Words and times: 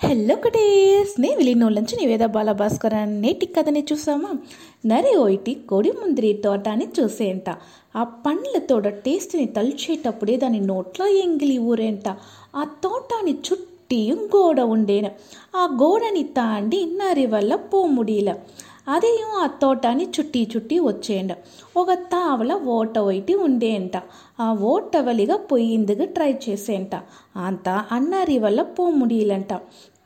Hello 0.00 0.34
cuties 0.34 1.20
నే 1.20 1.34
విలీనోళ్ళంచి 1.38 1.96
నివేద 1.96 2.24
బాలభాస్కర్ 2.26 2.94
నేటి 3.20 3.46
కథని 3.46 3.84
చూసామా? 3.92 4.30
నరి 4.86 5.16
ఓయిటి 5.16 5.54
కోడి 5.68 5.92
ముందిరి 5.92 6.32
తోటాన్ని 6.32 6.86
చూసేంట 7.00 7.48
ఆ 7.96 8.04
పండ్ల 8.04 8.58
తోట 8.58 8.88
టేస్ట్ని 8.88 9.46
తలిచేటప్పుడే 9.46 10.36
దాని 10.36 10.60
నోట్లో 10.60 11.06
ఎంగిలి 11.06 11.58
ఊరేంట. 11.58 12.08
ఆ 12.54 12.64
తోటాని 12.64 13.32
చుట్టి 13.32 14.00
గోడ 14.36 14.60
ఉండేను. 14.60 15.10
ఆ 15.56 15.78
గోడని 15.82 16.22
తాండి 16.22 16.86
నరి 16.86 17.26
వల్ల 17.26 17.54
పోముడీల 17.54 18.30
అదేం 18.88 19.30
ఆ 19.40 19.46
తోటని 19.46 20.04
చుట్టి 20.04 20.48
చుట్టి 20.56 20.78
వచ్చేయండి 20.80 21.34
ఒక 21.76 21.92
తావల 21.92 22.52
ఓట 22.66 22.98
ఒకటి 22.98 23.34
ఉండేంట 23.34 23.96
ఆ 24.40 24.52
ఓటవలిగా 24.62 25.36
పొయ్యిందుకు 25.50 26.04
ట్రై 26.04 26.38
చేసేంట 26.48 26.94
అంత 27.36 27.68
అన్నారి 27.92 28.38
వల్ల 28.38 28.62
పోముడీలంట 28.62 29.52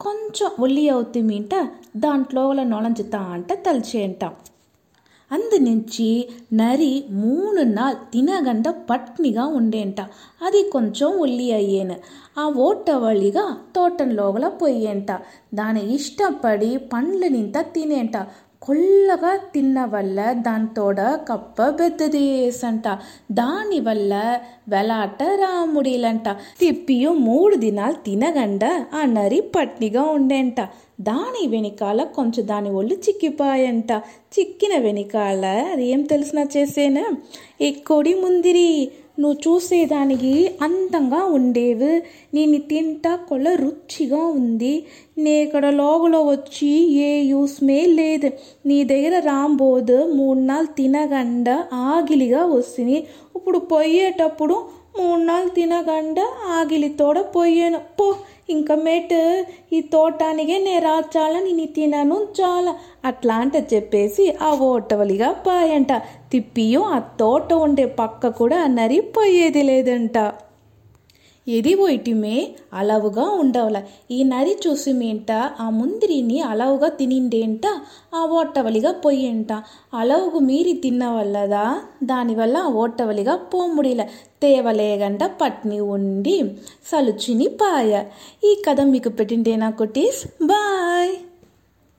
కొంచెం 0.00 0.50
ఒల్లి 0.61 0.89
అవుతుంట 0.89 1.55
దాంట్లో 1.96 2.53
నొలంచుతా 2.53 3.18
అంట 3.18 3.53
తలిచేంట 3.67 4.25
అందునుంచి 5.31 6.09
నరి 6.53 7.04
మూడు 7.11 7.62
నాள் 7.68 7.95
తినగంట 8.12 8.68
పట్నిగా 8.68 9.46
ఉండేంట 9.46 10.01
అది 10.43 10.62
కొంచెం 10.73 11.18
ఒల్లి 11.18 11.53
అయ్యేను. 11.53 11.96
ఆ 12.39 12.49
ఓటవళిగా 12.49 13.57
తోటం 13.76 14.11
లోపల 14.11 14.49
పోయేంట 14.49 15.11
దాని 15.54 15.95
ఇష్టపడి 15.95 16.76
పండ్లు 16.93 17.26
నింత 17.26 17.59
తినేంట 17.75 18.17
కొల్లగా 18.62 19.30
తిన్న 19.52 19.79
వల్ల 19.84 20.18
దాంతోడ 20.43 21.00
కప్ప 21.29 21.62
పెద్దదేసంట 21.70 22.86
దానివల్ల 23.32 24.12
వెలాట 24.68 25.22
రాముడిలంట 25.40 26.29
తిప్పియు 26.61 27.11
మూడు 27.22 27.56
దినాలు 27.56 27.98
తినగండ 28.04 28.64
ఆ 28.94 29.03
నరి 29.12 29.40
పట్నిగా 29.54 30.04
ఉండేంట 30.11 30.61
దాని 31.00 31.43
వెనకాల 31.46 32.00
కొంచెం 32.17 32.44
దాని 32.47 32.70
ఒళ్ళు 32.70 32.97
చిక్కిపాయంట 33.05 33.92
చిక్కిన 34.34 34.75
వెనకాల 34.83 35.44
అది 35.72 35.84
ఏం 35.89 36.03
తెలిసినా 36.06 36.42
చేసేనా 36.55 37.05
ఎక్కోడి 37.61 37.89
కొడి 37.92 38.12
ముందిరి 38.20 38.69
నువ్వు 39.21 39.55
చూసేదానికి 39.55 40.51
అందంగా 40.63 41.25
ఉండేవు. 41.25 42.01
నేను 42.35 42.59
తింటా 42.59 43.17
కొల 43.17 43.55
రుచిగా 43.55 44.27
ఉంది. 44.27 44.85
నే 45.19 45.43
ఇక్కడ 45.43 45.67
లోగలో 45.71 46.23
వచ్చి 46.23 46.93
ఏ 46.93 47.23
యూస్మే 47.23 47.87
లేదు. 47.87 48.31
నీ 48.67 48.85
దగ్గర 48.85 49.19
రాంబోదు. 49.19 50.07
మూడు 50.07 50.39
నాలుగు 50.39 50.67
తినగండ 50.67 51.49
ఆగిలిగా 51.73 52.47
వస్తుంది. 52.47 53.07
ఇప్పుడు 53.37 53.59
పోయేటప్పుడు 53.59 54.81
మూడు 54.95 55.23
నాళ్ళు 55.23 55.51
తినగండ 55.51 56.19
ఆగిలితోడ 56.57 57.19
పోయాను 57.35 57.81
పో 57.98 58.07
ఇంకా 58.48 58.75
మేట్ 58.77 59.15
ఈ 59.73 59.79
తోటానికే 59.93 60.59
నే 60.59 60.75
రాచాలని 60.79 61.53
నీ 61.53 61.67
తినను 61.77 62.17
చాలా 62.41 62.73
అట్లా 63.05 63.34
అంట 63.34 63.57
చెప్పేసి 63.73 64.25
ఆ 64.43 64.51
ఓటవలిగా 64.69 65.31
పాయంట. 65.47 65.93
తిప్పియో 66.33 66.83
ఆ 66.97 66.99
తోట 67.21 67.53
ఉండే 67.65 67.87
పక్క 68.01 68.29
కూడా 68.41 68.67
నరి 68.79 69.01
పోయేది 69.15 69.62
లేదంట. 69.62 70.17
ఎది 71.47 71.75
పోయిటిమే 71.75 72.35
అలవుగా 72.75 73.25
ఉండవల. 73.41 73.79
ఈ 74.11 74.23
నది 74.25 74.55
చూసిమేంట 74.65 75.31
ఆ 75.61 75.71
ముందిరిని 75.79 76.39
అలవుగా 76.51 76.89
తినిండేంట 76.99 77.65
ఆ 78.15 78.23
ఓటవలిగా 78.33 78.93
పొయ్యేంట. 79.05 79.51
అలవుకు 79.95 80.41
మీరి 80.49 80.75
తిన్న 80.84 81.05
వల్లదా 81.17 81.65
దానివల్ల 82.05 82.57
ఆ 82.67 82.73
ఓటవలిగా 82.83 83.37
పోముడిల 83.53 84.03
తేవలేగంట 84.43 85.23
పట్ని 85.41 85.81
ఉండి 85.95 86.37
సలుచిని 86.91 87.49
పాయ. 87.61 87.91
ఈ 88.45 88.53
కథ 88.67 88.81
మీకు 88.93 89.12
పెట్టిండే 89.19 89.55
నా 89.56 89.71
కుటీస్ 89.79 90.23
బాయ్! 90.45 90.92